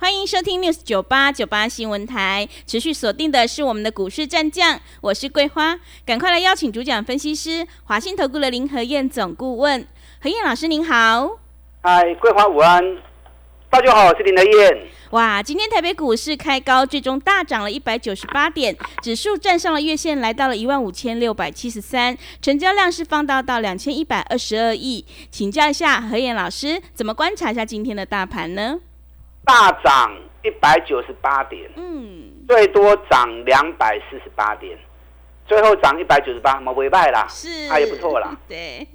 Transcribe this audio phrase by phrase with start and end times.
[0.00, 5.76] 欢迎收听 News 九八九八新闻台，持续锁定的是我们的股市战将，我是桂花，
[6.06, 9.84] 赶快来邀请主讲分析师华信投顾的林和燕总顾问，
[10.22, 11.40] 何燕老师您好。
[11.82, 12.80] 嗨，桂花午安，
[13.68, 14.86] 大家好，我是林和燕。
[15.10, 25.04] 哇，今天台北股市开高，最终大涨了一百九十八点，指数站上了月线，来到了一万五千六百七十三，成交量是放大到两千一百二十二亿。
[25.32, 28.78] 请教一下何燕老师，怎么观察一下今天的大盘呢？
[29.48, 34.76] 大涨一百九十八点，嗯，最多涨两百四十八点，
[35.46, 38.86] 最后涨一百九十八，没违败啦，是，啊也不错啦， 对，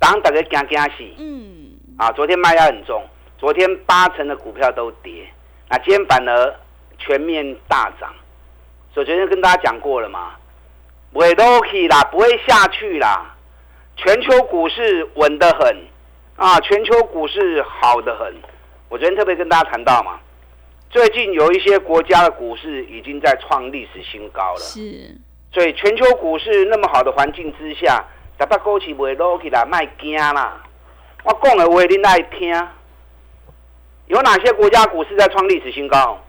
[0.00, 3.04] 涨大家惊惊死，嗯，啊，昨天卖压很重，
[3.38, 5.32] 昨天八成的股票都跌，
[5.68, 6.56] 那今天反而
[6.98, 8.12] 全面大涨，
[8.92, 10.32] 所以昨天跟大家讲过了嘛，
[11.12, 13.36] 不会 low 啦，不会下去啦，
[13.94, 15.84] 全球股市稳得很，
[16.34, 18.34] 啊，全球股市好得很。
[18.90, 20.18] 我昨天特别跟大家谈到嘛，
[20.90, 24.58] 最近有一些国家的股市已经在创历史新高了。
[24.58, 25.16] 是，
[25.52, 28.04] 所以全球股市那么好的环境之下，
[28.36, 30.60] 大把股市袂落起来，卖惊啦。
[31.22, 32.52] 我讲的话你爱听。
[34.08, 36.20] 有哪些国家股市在创历史新高？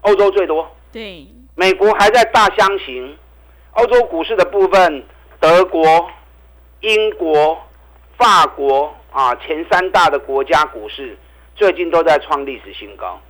[0.00, 0.66] 欧洲最多。
[0.90, 1.26] 对。
[1.54, 3.14] 美国还在大箱型。
[3.72, 5.04] 欧洲股市的部分，
[5.38, 6.10] 德国、
[6.80, 7.60] 英国、
[8.16, 11.18] 法国啊，前三大的国家股市。
[11.60, 13.20] 最近都在创历史新高。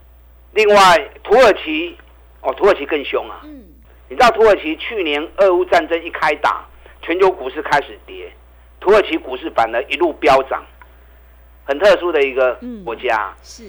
[0.52, 1.96] 另外，土耳其
[2.42, 3.40] 哦，土耳其更凶啊！
[3.42, 3.64] 嗯，
[4.08, 6.64] 你知道土耳其去年俄乌战争一开打，
[7.02, 8.32] 全球股市开始跌，
[8.78, 10.64] 土耳其股市反而一路飙涨，
[11.64, 13.34] 很特殊的一个国家。
[13.42, 13.64] 是。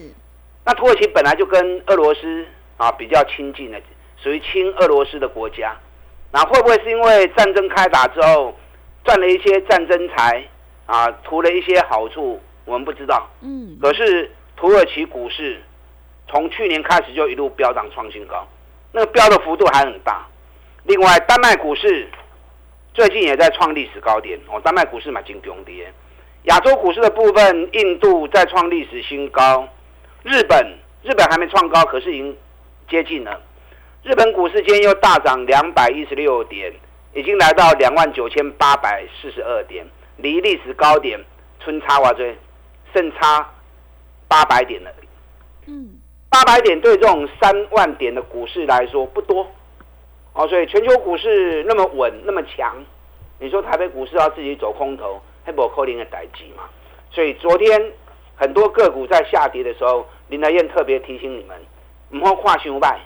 [0.64, 2.46] 那土耳其本来就跟俄罗斯
[2.78, 3.82] 啊比较亲近的，
[4.18, 5.76] 属于亲俄罗斯的国家。
[6.32, 8.56] 那会不会是因为战争开打之后
[9.04, 10.48] 赚了一些战争财
[10.86, 12.40] 啊，图了一些好处？
[12.66, 13.28] 我们不知道。
[13.42, 13.76] 嗯。
[13.82, 14.30] 可是。
[14.62, 15.60] 土耳其股市
[16.28, 18.48] 从去年开始就一路飙涨创新高，
[18.92, 20.24] 那个飙的幅度还很大。
[20.84, 22.08] 另外，丹麦股市
[22.94, 25.92] 最近也在创历史高点哦，丹麦股市买金不跌。
[26.44, 29.68] 亚洲股市的部分，印度在创历史新高，
[30.22, 32.38] 日本日本还没创高，可是已经
[32.88, 33.42] 接近了。
[34.04, 36.72] 日本股市今天又大涨两百一十六点，
[37.16, 39.84] 已经来到两万九千八百四十二点，
[40.18, 41.20] 离历史高点
[41.60, 42.38] 春差哇追，
[42.94, 43.50] 剩差。
[44.32, 45.08] 八百点而已，
[45.68, 46.00] 嗯，
[46.30, 49.46] 八百点对这种三万点的股市来说不多，
[50.32, 52.78] 哦，所以全球股市那么稳那么强，
[53.40, 56.64] 你说台北股市要自己走空头，还不扣零的代机嘛？
[57.12, 57.92] 所以昨天
[58.38, 61.62] 很多个股在下跌的时候，林德燕特别提醒你们，
[62.12, 63.02] 唔好跨熊拜。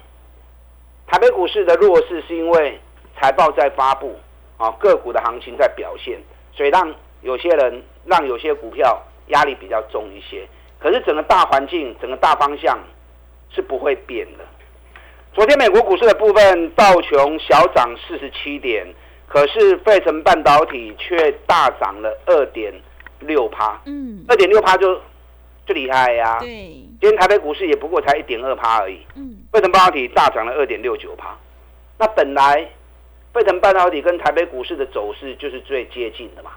[1.08, 2.80] 台北股市的弱势是因为
[3.20, 4.16] 财报在发布，
[4.58, 6.20] 啊，个股的行情在表现，
[6.54, 10.48] 所以让有些人让有些股票压力比较重一些。
[10.86, 12.78] 可是整个大环境、整个大方向
[13.50, 14.46] 是不会变的。
[15.34, 18.86] 昨天美国股市的部分，道琼小涨四十七点，
[19.26, 22.72] 可是费城半导体却大涨了二点
[23.22, 23.82] 六趴。
[23.88, 24.94] 嗯，二点六趴就
[25.66, 26.38] 就厉害呀。
[26.40, 26.50] 对，
[27.02, 29.00] 今天台北股市也不过才一点二趴而已。
[29.16, 31.36] 嗯，费城半导体大涨了二点六九趴。
[31.98, 32.64] 那本来
[33.34, 36.52] 费城半导体跟台北股市的走势就是最接近的嘛，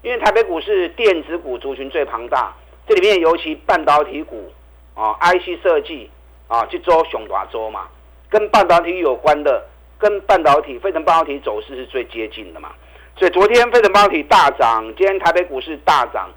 [0.00, 2.50] 因为台北股市电子股族群最庞大。
[2.86, 4.52] 这里面尤其半导体股
[4.94, 6.10] 啊，IC 设计
[6.48, 7.88] 啊，去做熊大做嘛，
[8.28, 9.64] 跟半导体有关的，
[9.98, 12.70] 跟半导体、飞腾半导体走势是最接近的嘛。
[13.16, 16.28] 所以昨天飞腾半导体大涨，今天台北股市大涨，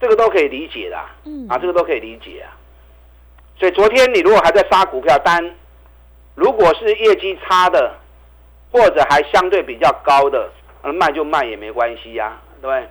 [0.00, 2.50] 这个都可以理解的，嗯，啊，这个都可以理解啊。
[3.56, 5.54] 所以昨天你如果还在杀股票单，
[6.34, 7.94] 如果是业绩差的，
[8.72, 10.50] 或者还相对比较高的，
[10.82, 12.88] 卖就卖也没关系呀，对不对？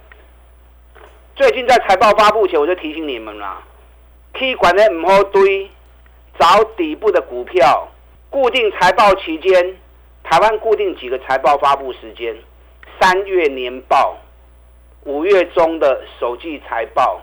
[1.36, 3.64] 最近在财报发布前，我就提醒你们啦
[4.34, 5.68] ，K 管的唔好堆，
[6.38, 7.88] 找底部的股票，
[8.30, 9.76] 固定财报期间，
[10.24, 12.38] 台湾固定几个财报发布时间，
[13.00, 14.16] 三月年报，
[15.06, 17.20] 五月中的首季财报，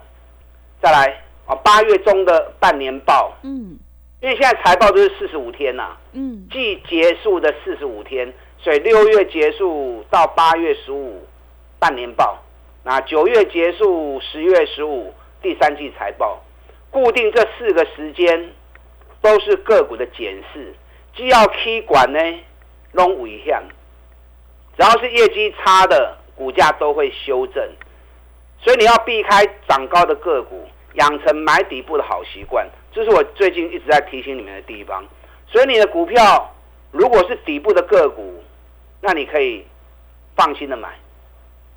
[0.82, 3.78] 再来啊八月中的半年报，嗯，
[4.20, 11.24] 因为现在财报都是四十五天呐，嗯，季结束的四十五天，所以六月结束到八月十五，
[11.78, 12.36] 半年报。
[12.82, 15.12] 那九月结束，十月十五
[15.42, 16.42] 第三季财报，
[16.90, 18.52] 固定这四个时间
[19.20, 20.74] 都是个股的检视，
[21.14, 22.18] 既要 K 管呢，
[22.92, 23.62] 弄危险，
[24.78, 27.62] 只要是业绩差的，股价都会修正。
[28.62, 35.04] 所以你要避开涨高的个股，养成买底部的好习惯，这是我最近一直在提醒你们的地方。
[35.46, 36.54] 所以你的股票
[36.90, 38.42] 如果是底部的个股，
[39.02, 39.66] 那你可以
[40.34, 40.88] 放心的买。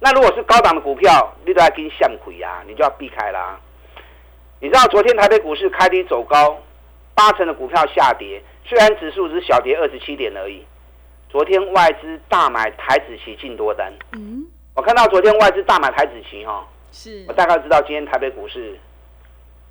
[0.03, 3.57] 那如果是高档的股票，你都要跟向亏啊，你就要避开啦。
[4.59, 6.61] 你知道昨天台北股市开低走高，
[7.15, 10.61] 八成的股票下跌，虽然指数只是小跌二十七点而已。
[11.29, 14.45] 昨天外资大买台子期进多单，嗯，
[14.75, 18.77] 我看到昨天外资大买台子期哈，是我大概知道今天台北股市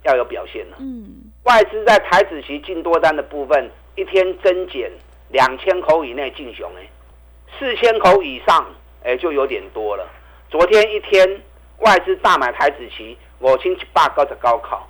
[0.05, 0.79] 要有表现了。
[0.81, 4.91] 嗯，外资在台子期进多单的部分，一天增减
[5.29, 6.89] 两千口以内进熊哎，
[7.59, 8.67] 四千口以上
[9.05, 10.09] 哎就有点多了。
[10.53, 11.27] 昨天一天
[11.79, 14.87] 外资大买台子期，我星期八高的高考。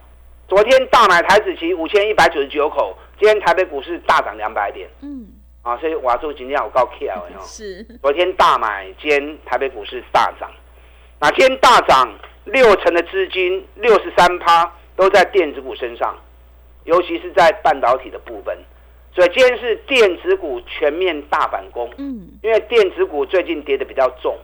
[0.49, 4.91] 昨天大买台子期五千一百九十九口，今天台北股市大涨两百点。
[5.03, 5.25] 嗯，
[5.63, 7.85] 啊，所以瓦叔今天我高 K 了是。
[8.03, 10.51] 昨天大买，今天台北股市大涨。
[11.21, 12.13] 那今天大涨
[12.43, 16.13] 六成的资金，六十三趴都在电子股身上，
[16.83, 18.59] 尤其是在半导体的部分。
[19.15, 21.89] 所以今天是电子股全面大反攻。
[21.99, 24.37] 嗯，因为电子股最近跌的比较重。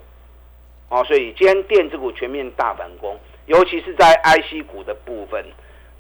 [0.91, 5.45] 哦，所以今天电子股全面大反攻，尤其是在 IC 股的部分。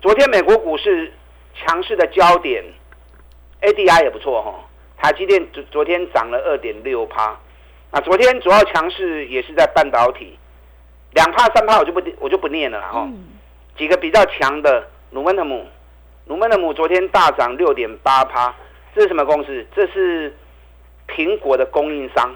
[0.00, 1.12] 昨天美国股市
[1.54, 2.64] 强势的焦点
[3.60, 4.54] ，ADI 也不错哈。
[4.96, 7.38] 台积电昨昨天涨了二点六趴，
[7.90, 10.38] 啊，昨天主要强势也是在半导体，
[11.12, 13.06] 两帕三帕我就不我就不念了哈。
[13.76, 15.66] 几个比较强的，努门的姆，
[16.24, 18.54] 努门的姆昨天大涨六点八趴，
[18.94, 19.66] 这是什么公司？
[19.76, 20.34] 这是
[21.06, 22.34] 苹果的供应商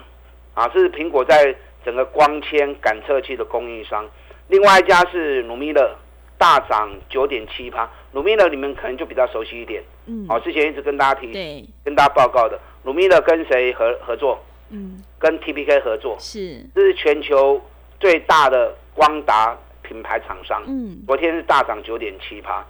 [0.52, 1.56] 啊，这是苹果在。
[1.84, 4.08] 整个光纤感测器的供应商，
[4.48, 5.96] 另外一家是努米勒，
[6.38, 7.88] 大涨九点七趴。
[8.12, 14.38] 努米勒你们可能就比较熟悉一点，嗯，哦，之前一直跟大家提，对，跟大家报告的，努米勒跟谁合合作？
[14.70, 17.60] 嗯，跟 TPK 合作，是，这是全球
[18.00, 20.62] 最大的光达品牌厂商。
[20.66, 22.64] 嗯，昨天是大涨九点七趴，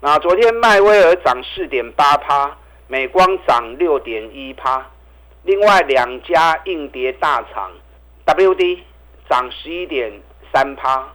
[0.00, 2.56] 那昨天迈威尔涨四点八趴，
[2.88, 4.86] 美光涨六点一趴，
[5.44, 7.70] 另外两家硬碟大厂。
[8.26, 8.80] WD
[9.28, 10.12] 涨十一点
[10.52, 11.08] 三趴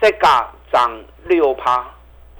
[0.00, 1.86] ，Sega 涨六趴，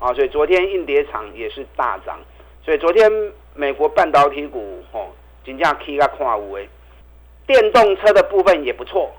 [0.00, 2.18] 啊，所以昨天硬碟厂也是大涨，
[2.64, 3.08] 所以昨天
[3.54, 5.06] 美国半导体股哦，
[5.44, 6.68] 金价 K 个跨五诶，
[7.46, 9.12] 电动车的部分也不错。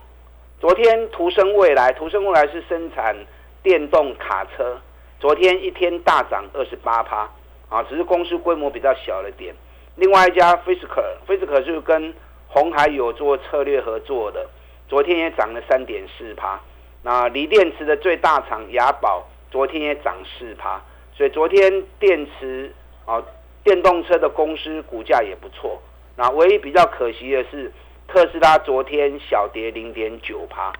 [0.60, 3.16] 昨天途生未来，途生未来是生产
[3.64, 4.78] 电动卡车，
[5.22, 7.30] 昨天一天大涨二十八趴，
[7.70, 9.56] 啊，只是公司规模比较小了点。
[9.96, 12.14] 另外一家 Fisker，Fisker 是跟
[12.50, 14.46] 红海有做策略合作的。
[14.92, 16.60] 昨天也涨了三点四趴，
[17.02, 20.82] 那锂电池的最大厂雅宝昨天也涨四趴，
[21.16, 23.24] 所以昨天电池啊
[23.64, 25.82] 电动车的公司股价也不错。
[26.18, 27.72] 那唯一比较可惜的是
[28.10, 30.74] 特斯拉昨天小跌零点九趴，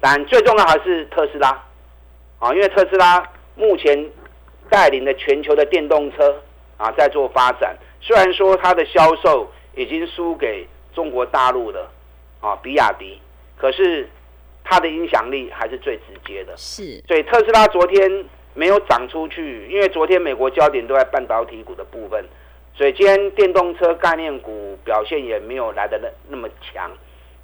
[0.00, 1.50] 但最重要还是特斯拉
[2.38, 3.22] 啊，因为特斯拉
[3.54, 4.10] 目前
[4.70, 6.42] 带领的全球的电动车
[6.78, 9.46] 啊在做发展，虽然说它的销售
[9.76, 11.86] 已经输给中国大陆的
[12.40, 13.20] 啊比亚迪。
[13.62, 14.08] 可是，
[14.64, 16.52] 它的影响力还是最直接的。
[16.56, 18.24] 是，所以特斯拉昨天
[18.54, 22.24] 没有涨出去，因为昨天美国焦点都在半导体股的部分，
[22.74, 26.90] 所以今天电动车概念股表现也没有来的那那么强。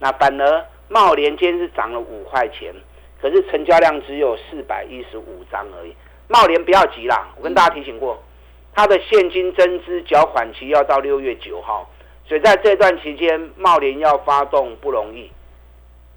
[0.00, 2.74] 那反而茂联今天是涨了五块钱，
[3.22, 5.94] 可是成交量只有四百一十五张而已。
[6.26, 8.20] 茂联不要急啦，我跟大家提醒过，
[8.74, 11.88] 它的现金增资缴款期要到六月九号，
[12.26, 15.30] 所以在这段期间，茂联要发动不容易。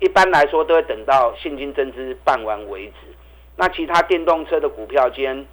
[0.01, 2.93] 一般来说都会等到现金增资办完为止。
[3.55, 5.45] 那其他电动车的股票间，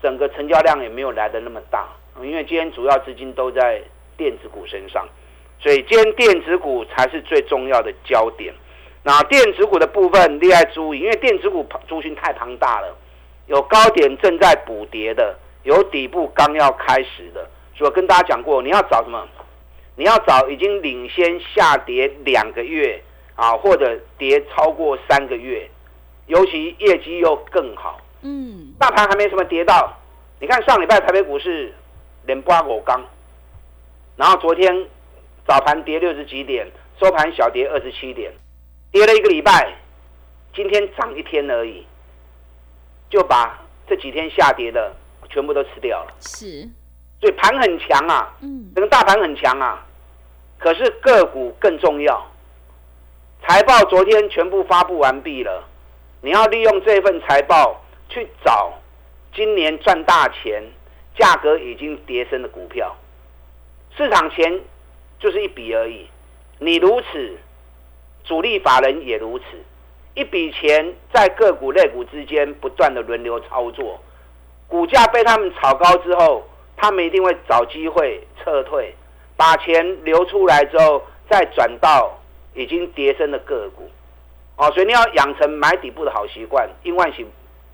[0.00, 1.88] 整个成交量也没有来的那么大，
[2.22, 3.82] 因为今天主要资金都在
[4.16, 5.08] 电子股身上，
[5.58, 8.54] 所以今天电子股才是最重要的焦点。
[9.02, 12.96] 那电子股的部分，厉害注意，因为电子股族群太庞大了，
[13.48, 17.44] 有高点正在补跌的，有底部刚要开始的。
[17.74, 19.26] 所以我跟大家讲过，你要找什么？
[19.96, 23.02] 你要找已经领先下跌两个月。
[23.42, 25.68] 啊，或者跌超过三个月，
[26.26, 28.00] 尤其业绩又更好。
[28.20, 29.92] 嗯，大盘还没什么跌到。
[30.38, 31.74] 你看上礼拜台北股市
[32.24, 33.04] 连八五刚，
[34.14, 34.72] 然后昨天
[35.44, 36.70] 早盘跌六十几点，
[37.00, 38.32] 收盘小跌二十七点，
[38.92, 39.74] 跌了一个礼拜，
[40.54, 41.84] 今天涨一天而已，
[43.10, 43.58] 就把
[43.88, 44.94] 这几天下跌的
[45.28, 46.14] 全部都吃掉了。
[46.20, 46.62] 是，
[47.20, 49.84] 所以盘很强啊，嗯，整个大盘很强啊，
[50.58, 52.24] 可是个股更重要。
[53.46, 55.64] 财报昨天全部发布完毕了，
[56.20, 58.72] 你要利用这份财报去找
[59.34, 60.62] 今年赚大钱、
[61.18, 62.96] 价格已经跌升的股票。
[63.96, 64.60] 市场钱
[65.18, 66.06] 就是一笔而已，
[66.58, 67.36] 你如此，
[68.22, 69.44] 主力法人也如此，
[70.14, 74.00] 一笔钱在个股、类股之间不断的轮流操作，
[74.68, 78.94] 股价被他们炒高之后，他们一定会找机会撤退，
[79.36, 82.18] 把钱流出来之后，再转到
[82.54, 83.90] 已经跌升的个股。
[84.56, 87.26] 哦，所以你要养成买底部的好习惯，因万型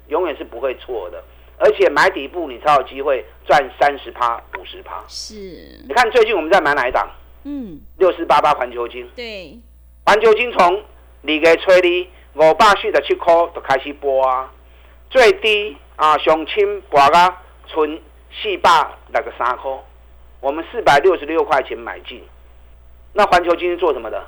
[0.09, 1.23] 永远是不会错的。
[1.59, 5.03] 而且买底部，你才有机会赚三十趴、五十趴。
[5.09, 5.35] 是，
[5.89, 7.09] 你看最近我们在买哪一档？
[7.43, 9.11] 嗯，六四八八环球金。
[9.17, 9.59] 对，
[10.07, 10.77] 环球金从
[11.23, 14.53] 二月初哩五百四十七块就开始播啊，
[15.11, 18.71] 最低啊上清博啊存四百
[19.13, 19.71] 六个三块，
[20.41, 22.23] 我们四百六十六块钱买进。
[23.13, 24.25] 那环球金是做什么的？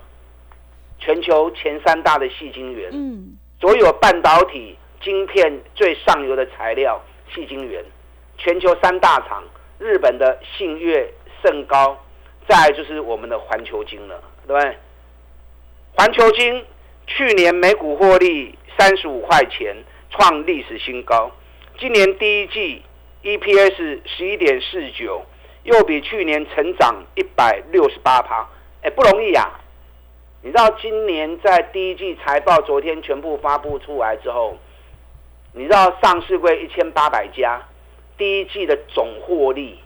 [1.01, 7.01] 全球前三大的细晶圆，嗯，所有半导体晶片最上游的材料。
[7.33, 7.85] 细晶圆，
[8.39, 9.45] 全球三大厂，
[9.79, 11.09] 日本的信越、
[11.41, 11.97] 盛高，
[12.49, 14.77] 再就是我们的环球晶了，对不对？
[15.97, 16.65] 环球晶
[17.07, 19.77] 去年每股获利三十五块钱，
[20.11, 21.31] 创历史新高。
[21.79, 22.83] 今年第一季
[23.23, 25.25] EPS 十一点四九，
[25.63, 28.45] 又比去年成长一百六十八趴，
[28.83, 29.49] 哎，不容易呀！
[30.43, 34.57] 你知道今年在第一季财报昨天全部发布出来之后。
[35.53, 37.61] 你知道上市柜一千八百家，
[38.17, 39.81] 第一季的总获利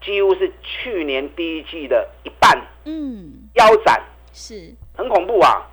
[0.00, 4.00] 几乎是去年第一季的一半，嗯，腰斩，
[4.32, 5.66] 是很恐怖啊！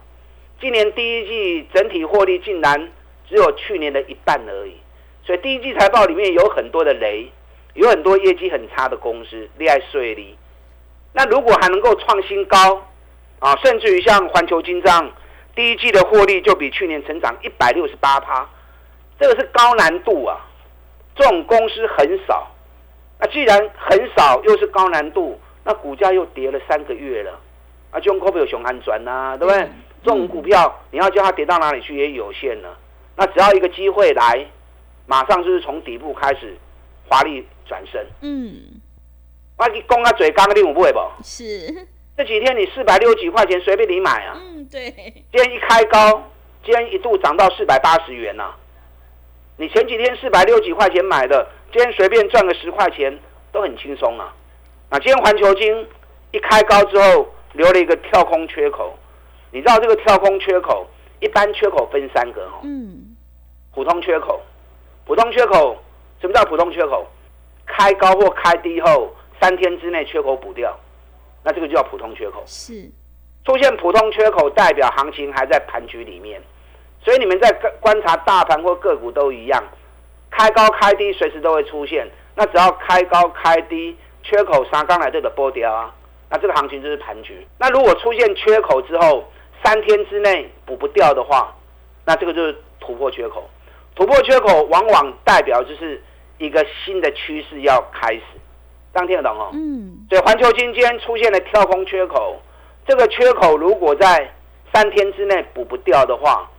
[0.60, 2.92] 今年第一季整体获利竟然
[3.30, 4.76] 只有去年的一半而已，
[5.24, 7.32] 所以第一季财报里面有很多的雷，
[7.76, 10.36] 有很多业绩很差的公司，厉害税利。
[11.14, 12.87] 那如果还能够创新高
[13.40, 15.12] 啊，甚至于像环球金账，
[15.56, 18.48] 第一季的获利就比去年成长一百六十八趴。
[19.20, 20.38] 这个是高难度啊，
[21.16, 22.48] 这种公司很少。
[23.20, 27.40] 那既然很少，又是高难度，那股价又跌了三个月了，
[27.92, 29.68] 啊，就用股票熊安转呐，对不对？
[30.04, 32.78] 这种股票你要叫它跌到哪里去也有限了。
[33.16, 34.46] 那只要一个机会来，
[35.08, 36.56] 马上就是从底部开始
[37.08, 38.06] 华丽转身。
[38.22, 38.80] 嗯，
[39.58, 41.00] 我你讲啊，嘴刚你有不会不？
[41.24, 41.88] 是
[42.18, 44.36] 这几天你四百六几块钱随便你买啊。
[44.42, 44.92] 嗯，对。
[45.32, 46.24] 今天一开高，
[46.66, 48.56] 今天一度涨到四百八十元呐。
[49.56, 53.16] 你前几天四百六几块钱买的，今天随便赚个十块钱
[53.52, 54.34] 都很轻松啊！
[54.90, 55.88] 啊，今天环球金
[56.32, 58.98] 一开高之后留了一个跳空缺口，
[59.52, 60.88] 你知道这个跳空缺口
[61.20, 63.16] 一般缺口分三个哦，嗯，
[63.76, 64.42] 普通缺口，
[65.06, 65.78] 普通缺口
[66.20, 67.06] 什么叫普通缺口？
[67.68, 70.76] 开高或开低后三天之内缺口补掉，
[71.48, 72.44] 那这个就叫普通缺口。
[72.46, 72.92] 是
[73.46, 76.42] 出现普通缺口，代表行情还在盘局里面。
[77.02, 77.50] 所以你们在
[77.80, 79.64] 观察大盘或个股都一样，
[80.30, 82.06] 开高开低随时都会出现。
[82.36, 85.96] 那只要开高开低，缺口杀刚来这个波掉啊，
[86.30, 87.48] 那这个行情就是盘局。
[87.58, 89.24] 那如果出现缺口之后，
[89.64, 91.56] 三天之内补不掉的话，
[92.04, 93.50] 那这个就是突破缺口。
[93.96, 96.04] 突破缺口往往代表就是
[96.40, 98.22] 一个新的趋势要开始。
[98.98, 99.52] 当听得懂哦？
[99.54, 100.06] 嗯。
[100.10, 102.42] 所以环球金今天出现了跳空缺口，
[102.88, 104.34] 这个缺口如果在
[104.74, 106.50] 三天之内补不掉的话，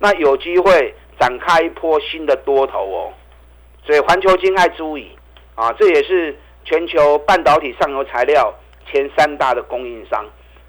[0.00, 3.12] 那有机会展开一波新的多头哦，
[3.84, 5.10] 所以环球金爱注意
[5.54, 8.52] 啊，这也是全球半导体上游材料
[8.90, 10.24] 前三大的供应商。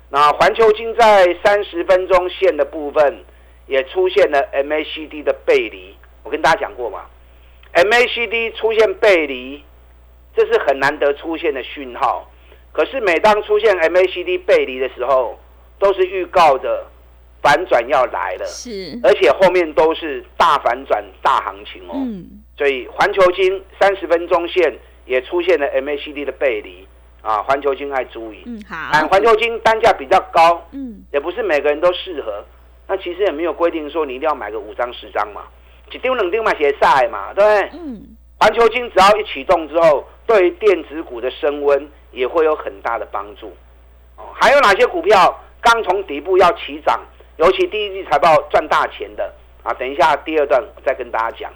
[0.09, 3.25] 那环球金在三十分钟线的部分
[3.65, 7.01] 也出现了 MACD 的背离，我跟大家讲过嘛
[7.73, 9.61] ，MACD 出现背离，
[10.37, 12.31] 这是很难得出现的讯号。
[12.71, 15.37] 可是每当出现 MACD 背离的时候，
[15.79, 16.85] 都是预告的。
[17.39, 21.93] 反转要来了，是，而且后面都是大反转、大行情哦。
[21.93, 22.25] 嗯，
[22.57, 24.75] 所以环球金三十分钟线
[25.05, 26.85] 也出现了 MACD 的背离
[27.21, 28.41] 啊，环球金爱注意。
[28.47, 28.75] 嗯，好。
[28.75, 32.43] 啊，环球金单价比较高，嗯，也不是每个人都适合。
[32.87, 35.43] 那其实也没有规定说你一定要买个五张十张嘛，
[35.91, 37.79] 一丢冷丢买鞋晒嘛，对不对？
[37.79, 43.55] 嗯，环球金只要一启动之后，对电子股的升温也会有很大的帮助。
[44.17, 46.99] 哦，还有哪些股票刚从底部要起涨？
[47.37, 51.53] 尤其第一季财报赚大钱的啊，等一下第二段再跟大家讲，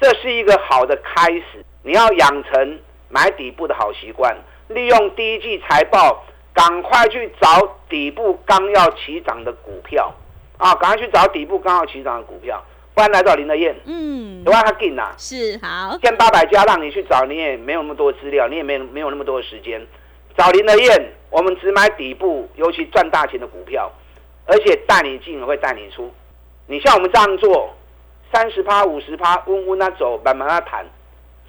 [0.00, 1.64] 这是一个好的开始。
[1.82, 4.36] 你要养成买底部的好习惯，
[4.68, 10.12] 利用第一季财报，赶快去找底部刚要起涨的股票
[10.58, 12.62] 啊，赶快去找底部刚要起涨的股票，
[12.94, 19.86] 不然来找林德燕，嗯，不然他进呐，是好，千八百家让你去找，你也没有那么多资料，你也没没有那么多的时间，
[20.36, 23.90] 找林德燕，我们只买底部，尤其赚大钱的股票。
[24.44, 26.12] 而且带你进也会带你出，
[26.66, 27.72] 你像我们这样做，
[28.32, 30.84] 三十趴、五十趴，温温那走，慢慢那谈，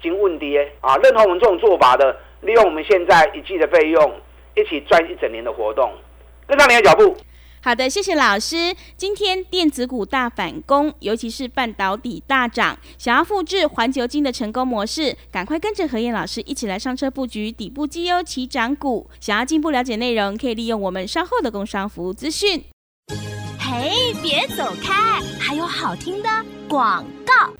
[0.00, 0.96] 经问跌啊！
[0.98, 4.12] 认同我们这种做法的，利用我们现在一季的费用，
[4.54, 5.92] 一起赚一整年的活动，
[6.46, 7.16] 跟上你的脚步。
[7.64, 8.76] 好的，谢谢老师。
[8.94, 12.78] 今天电子股大反攻，尤其是半导体大涨。
[12.98, 19.08] 想要复制环球金的成功模式，赶快跟着何燕老师一起来上车布局底部绩优起涨股。
[19.18, 22.62] 想要进一步了解内容，可以利用我们稍后的工商服务资讯。
[23.58, 26.28] 嘿，别走开，还有好听的
[26.68, 27.50] 广告。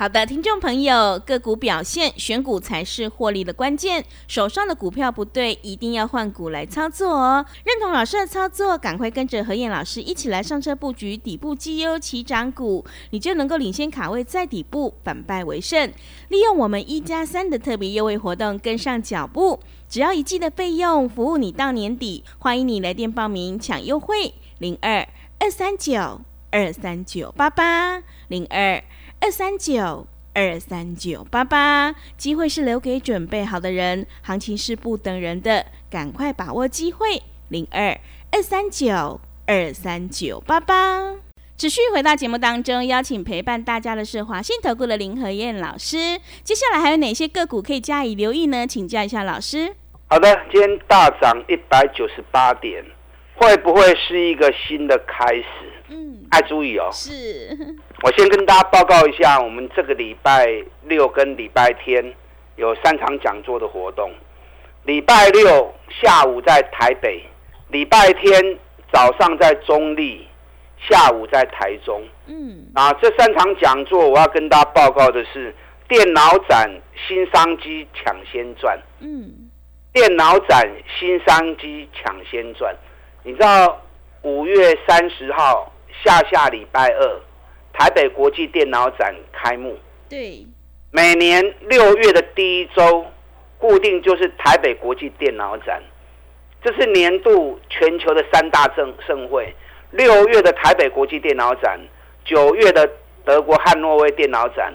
[0.00, 4.02] 好的，听众朋友，个股表现，选股才是获利的关键。
[4.26, 7.44] 手上的股票不对，一定要换股来操作哦。
[7.64, 15.92] 认同老师的操作，赶快跟着何燕老师一起来上车布局底部绩优起涨股，你就能够领先卡位在底部，反败为胜。
[16.28, 22.24] 利用我们一加三的特别优惠活动，跟上脚步，只要一季的费用，服务你到年底。
[22.38, 25.06] 欢迎你来电报名抢优惠，零二
[25.38, 28.82] 二三九二三九八八零二。
[29.22, 37.22] 二三九二三九八八，机会是留给准备好的人，行情是不等人的，赶快把握机会。
[37.50, 38.00] 零二
[38.32, 41.16] 二三九二三九八八，
[41.58, 46.18] 持续回到节目当中，邀请陪伴大家的是华信投顾的林和燕老师。
[46.42, 48.66] 接下来还有哪些个股可以加以留意呢？
[48.66, 49.74] 请教一下老师。
[50.08, 52.82] 好的，今天大涨一百九十八点，
[53.34, 55.69] 会不会是一个新的开始？
[56.30, 56.88] 嗯，爱注意哦。
[56.92, 57.56] 是。
[58.02, 60.46] 我先跟大家报告一下，我们这个礼拜
[60.84, 62.14] 六跟礼拜天
[62.56, 64.10] 有三场讲座的活动。
[64.84, 67.22] 礼拜六下午在台北，
[67.68, 68.58] 礼拜天
[68.90, 70.26] 早上在中立，
[70.88, 72.02] 下午在台中。
[72.26, 75.54] 嗯，啊，这三场讲座我要跟大家报告的是
[75.86, 76.70] 电脑展
[77.06, 78.80] 新商机抢先赚。
[79.00, 79.50] 嗯，
[79.92, 80.66] 电脑展
[80.98, 82.74] 新商机抢先赚。
[83.22, 83.82] 你知道
[84.22, 85.69] 五月三十号
[86.04, 87.20] 下下礼拜二。
[87.72, 89.78] 台北国际电脑展开幕，
[90.08, 90.44] 对，
[90.90, 93.06] 每年六月的第一周，
[93.56, 95.80] 固定就是台北国际电脑展，
[96.62, 99.54] 这是年度全球的三大盛盛会。
[99.92, 101.80] 六月的台北国际电脑展，
[102.24, 102.90] 九月的
[103.24, 104.74] 德国汉诺威电脑展，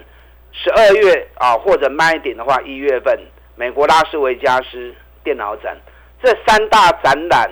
[0.52, 3.20] 十二月啊或者慢一点的话，一月份
[3.56, 5.78] 美国拉斯维加斯电脑展，
[6.24, 7.52] 这三大展览，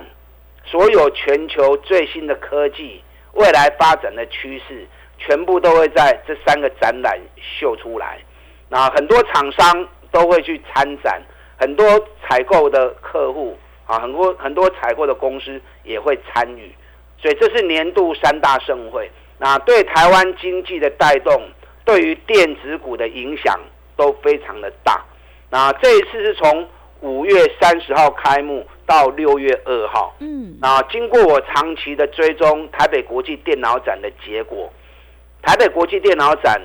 [0.64, 3.03] 所有全球最新的科技、
[3.34, 4.86] 未来发展的趋势。
[5.16, 8.18] 全部都会在这三个展览秀出来，
[8.68, 11.22] 那很多厂商都会去参展，
[11.56, 11.86] 很多
[12.20, 16.74] 采购的客户啊，很多很多采购的公司也会参与，
[17.16, 19.10] 所以这是年度三大盛会。
[19.38, 21.48] 那对台湾经济的带动，
[21.84, 23.58] 对于电子股的影响
[23.96, 25.02] 都非常的大。
[25.48, 26.68] 那这一次是从
[27.04, 34.72] 五月三十号开幕到六月二号，嗯，那经过我长期的追踪台北国际电脑展的结果。
[35.42, 36.58] 台北国际电脑展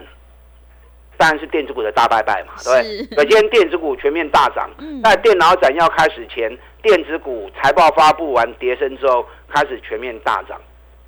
[1.18, 3.26] 当然是电子股的大拜拜嘛，对不对？
[3.26, 4.70] 今天电子股全面大涨，
[5.04, 6.50] 在电脑展要开始前，
[6.82, 10.58] 电子股财报发布完跌升之后，开始全面大涨，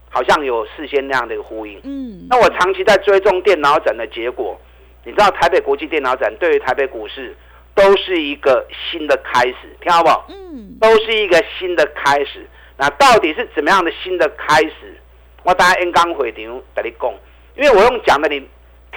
[0.10, 1.80] 好像有事先那样的一个呼应。
[1.86, 4.60] 嗯，那我长期在追踪电脑展的结果，
[5.06, 7.34] 你知道台北国际电脑展对于台北股市
[7.73, 10.25] 都是一个新的开始，听好不好？
[10.29, 12.47] 嗯，都是一个新的开始。
[12.77, 14.99] 那到底是怎么样的新的开始？
[15.43, 17.13] 我大家 N 刚回场跟你讲。
[17.55, 18.47] 因为我用讲的你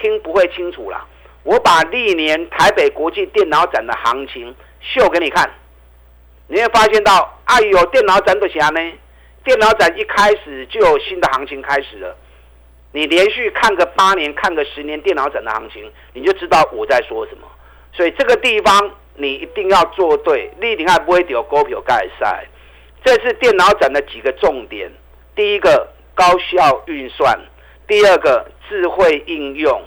[0.00, 1.04] 听不会清楚啦，
[1.42, 5.50] 我把历年台北国际电脑展的行情秀给你看，
[6.46, 8.92] 你会发现到，哎呦，电脑展不行呢？
[9.42, 12.16] 电脑展一开始就有新的行情开始了。
[12.92, 17.46] 你连续看个八年，看个十年电脑展的行情，你就知道我在说什么。
[17.96, 22.44] 所以这个地方你一定要做对，立定还不会丢股票盖赛。
[23.04, 24.90] 这是电脑展的几个重点，
[25.36, 27.38] 第一个高效运算。
[27.86, 29.82] 第二个智慧应用，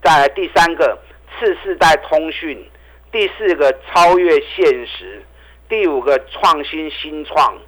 [0.00, 0.96] 再来第三个
[1.38, 2.64] 次世代通讯，
[3.10, 5.20] 第四个超越现实，
[5.68, 7.58] 第五个创新新创，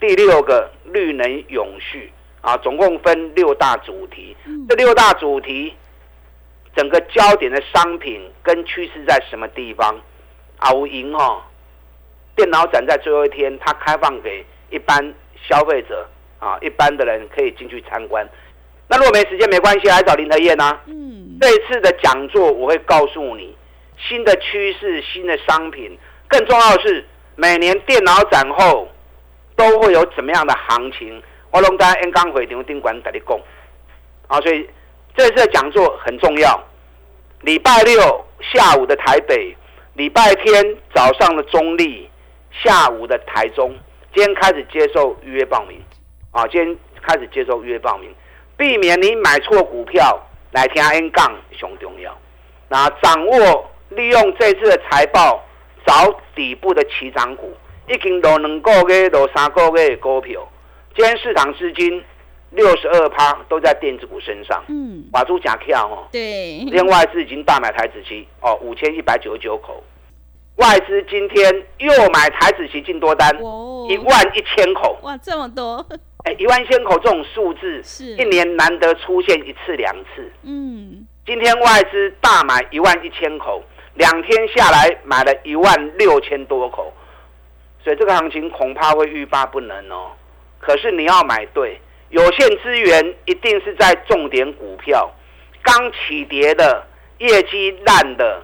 [0.00, 4.34] 第六个绿能永续啊，总共分六大主题。
[4.66, 5.74] 这六大主题，
[6.76, 10.00] 整个焦点的商品跟趋势在什么地方？
[10.58, 11.42] 啊，我赢哦！
[12.34, 15.14] 电脑展在最后一天，它开放给一般
[15.48, 18.28] 消费者啊，一般的人可以进去参观。
[18.88, 20.80] 那如果没时间没关系，来找林德燕啊。
[20.86, 23.56] 嗯，这一次的讲座我会告诉你
[23.98, 27.04] 新的趋势、新的商品，更重要的是
[27.36, 28.88] 每年电脑展后
[29.56, 31.22] 都会有怎么样的行情。
[31.50, 33.40] 我龙在 N 刚回场宾馆跟你讲
[34.26, 34.68] 啊，所以
[35.18, 36.64] 这次的讲座很重要。
[37.40, 39.52] 礼拜六下午的台北，
[39.94, 42.08] 礼拜天早上的中立，
[42.52, 43.76] 下午的台中，
[44.14, 45.82] 今天开始接受预约报名
[46.30, 48.08] 啊，今天开始接受预约报名。
[48.56, 50.16] 避免你买错股票
[50.52, 52.16] 来听 N 杠熊重要。
[52.68, 55.44] 那掌握利用这次的财报
[55.84, 57.52] 找底部的起涨股，
[57.88, 60.48] 已经都两个月、都三个月的股票，
[60.94, 62.04] 今天市场资金
[62.50, 66.08] 六十二趴都在电子股身上，嗯，瓦猪假跳哦。
[66.10, 69.82] 对，今天外资已经大买台子期哦，五千一百九十九口，
[70.56, 73.86] 外资今天又买台子期进多单哦。
[73.90, 75.84] 一万一千口，哇，这么多，
[76.24, 78.16] 哎，一万一千口这种数字是。
[78.16, 80.30] 一年难得出现一次两次。
[80.42, 83.62] 嗯，今天外资大买一万一千口，
[83.94, 86.92] 两天下来买了一万六千多口，
[87.82, 90.12] 所以这个行情恐怕会欲罢不能哦。
[90.58, 91.80] 可是你要买对，
[92.10, 95.10] 有限资源一定是在重点股票，
[95.62, 96.86] 刚起跌的、
[97.18, 98.42] 业绩烂的，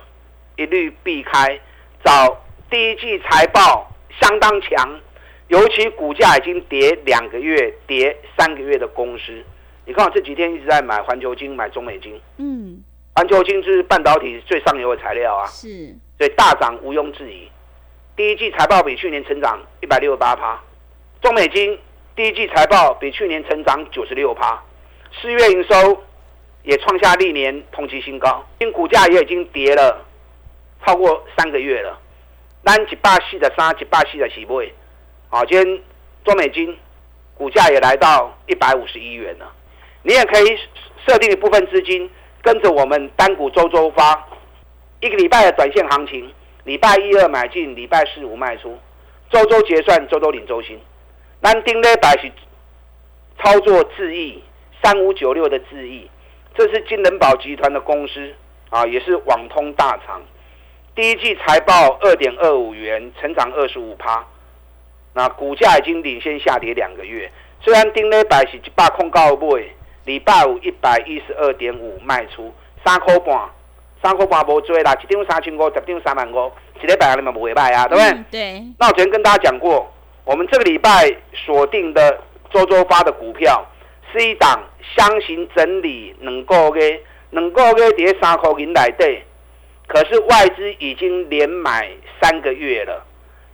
[0.57, 1.59] 一律避开，
[2.05, 5.01] 找第一季财报相当强，
[5.49, 9.43] 尤其股价已经跌两个月、跌三个月的公司。
[9.87, 12.83] 你看我这几天一直在买环球金、买中美金，嗯，
[13.15, 17.49] 环球金是半导体最上游的材料啊，是，所以大涨毋庸置疑。
[18.17, 20.61] 第一季财报比去年成长一百六十八趴，
[21.21, 21.79] 中美金
[22.17, 24.63] 第一季财报比去年成长九十六趴，
[25.21, 26.01] 四月营收
[26.63, 30.01] 也创下历年同期新高，因股价也已经跌了
[30.87, 31.99] 超过三个月了。
[32.65, 34.73] 咱一百四的三，一百四的起位，
[35.29, 35.83] 啊，今天
[36.25, 36.79] 中美金
[37.37, 39.53] 股价也来到一百五十一元了。
[40.05, 40.57] 你也可以
[41.05, 42.09] 设定一部分资金，
[42.43, 44.25] 跟着我们单股周周发，
[45.01, 48.79] 一个礼拜的短线行情，礼拜一二买进，礼拜四五卖出，
[49.31, 50.79] 周周结算，周周领周薪。
[51.45, 52.33] 咱丁礼拜是
[53.39, 54.43] 操作智易
[54.83, 56.09] 三五九六的智易，
[56.55, 58.33] 这是金人保集团的公司
[58.71, 60.23] 啊，也是网通大厂。
[60.95, 64.25] 第一季财报二点二五元，成长二十五趴，
[65.13, 67.31] 那股价已经领先下跌两个月。
[67.61, 69.65] 虽然丁礼拜是一百控高买，
[70.07, 72.55] 礼拜五一百一十二点五卖出，
[72.87, 73.51] 三块半，
[74.03, 76.51] 三块半无追啦，一张三千五，十张三万五，
[76.83, 78.11] 一礼拜你们不会卖啊，对不对？
[78.13, 79.93] 嗯对，那我昨天跟大家讲过，
[80.25, 82.19] 我们这个礼拜锁定的
[82.53, 83.65] 周周发的股票
[84.13, 84.63] 是一档
[84.97, 86.99] 箱型整理能够嘅，
[87.31, 89.23] 能够嘅跌三块银来对，
[89.87, 91.91] 可是外资已经连买
[92.23, 93.05] 三个月了，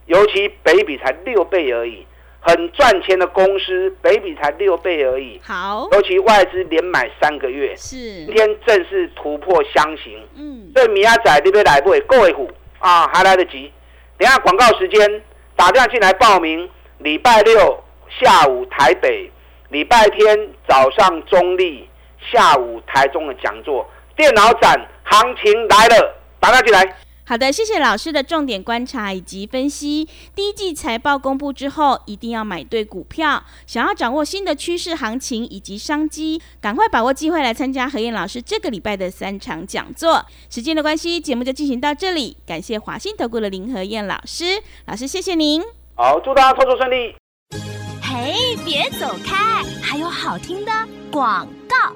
[0.06, 2.06] 尤其北比才六倍而已，
[2.40, 10.22] 很赚钱的公司北比才六倍而已，好，尤其外资连买三个月，是今，天正式突破箱型。
[10.36, 13.72] 嗯，所以明仔载你要来买，各位虎啊，还来得及。
[14.18, 15.22] 等下广告时间，
[15.60, 16.66] 打电话进来报名。
[17.00, 19.30] 礼拜六下午台北，
[19.68, 21.86] 礼拜天早上中立，
[22.32, 26.96] 下午台中的讲座，电脑展行情来了，打电话进来。
[27.30, 30.08] 好的，谢谢老师的重点观察以及分析。
[30.34, 33.44] 第一季财报公布之后，一定要买对股票。
[33.68, 40.26] 想要掌握新的趋势行情以及商机，赶快把握机会来参加何燕老师这个礼拜的三场讲座。
[40.48, 42.36] 时间的关系，节目就进行到这里。
[42.44, 45.62] 感谢华信投顾的林何燕老师，老师谢谢您。
[45.94, 47.14] 好，祝大家操作顺利。
[48.02, 50.72] 嘿，别走开，还有好听的
[51.12, 51.94] 广告。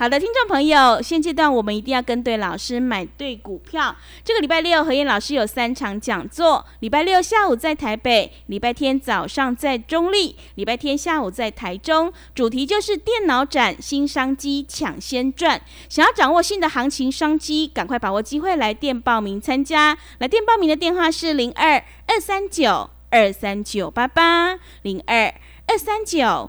[0.00, 3.94] 好的，听众朋友，现阶段我们一定要跟对老师，买对股票。
[4.24, 12.10] 这个礼拜六，何燕老师有三场讲座：礼拜六下午在台北，礼拜天早上在中立，礼拜天下午在台中。
[12.34, 15.60] 主题就是电脑展新商机，抢先赚。
[15.90, 19.98] 想要掌握新的行情商机，赶快把握机会来电报名参加。
[20.16, 21.74] 来电报名的电话是零二
[22.06, 25.34] 二三九二三九八八零二
[25.66, 26.48] 二三九。